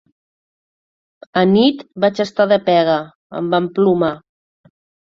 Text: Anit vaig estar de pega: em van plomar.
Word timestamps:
Anit 1.43 1.85
vaig 2.07 2.23
estar 2.27 2.49
de 2.55 2.59
pega: 2.71 2.99
em 3.43 3.55
van 3.57 3.71
plomar. 3.79 4.15